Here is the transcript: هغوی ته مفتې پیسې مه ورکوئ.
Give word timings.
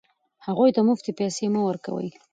هغوی 0.45 0.69
ته 0.75 0.81
مفتې 0.89 1.11
پیسې 1.19 1.45
مه 1.53 1.61
ورکوئ. 1.67 2.09